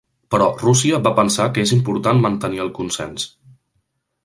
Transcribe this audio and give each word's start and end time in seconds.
Però 0.35 0.45
Rússia 0.61 0.99
va 1.07 1.11
pensar 1.19 1.45
que 1.57 1.67
és 1.69 1.75
important 1.77 2.23
mantenir 2.25 2.65
el 2.65 2.73
consens. 2.81 3.31